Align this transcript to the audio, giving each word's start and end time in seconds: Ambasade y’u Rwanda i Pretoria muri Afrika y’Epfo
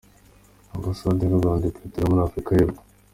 Ambasade 0.75 1.21
y’u 1.25 1.39
Rwanda 1.41 1.65
i 1.67 1.73
Pretoria 1.75 2.09
muri 2.11 2.21
Afrika 2.27 2.49
y’Epfo 2.53 2.81